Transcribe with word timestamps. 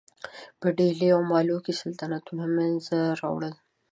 په 0.59 0.67
ډهلي 0.77 1.09
او 1.15 1.21
مالوه 1.31 1.59
کې 1.65 1.73
سلطنتونه 1.81 2.43
منځته 2.55 2.99
راوړل. 3.21 3.53